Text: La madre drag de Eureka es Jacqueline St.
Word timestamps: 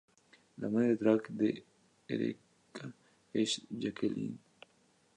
La 0.57 0.67
madre 0.67 0.95
drag 0.95 1.27
de 1.29 1.63
Eureka 2.09 2.91
es 3.31 3.61
Jacqueline 3.71 4.29
St. 4.31 4.39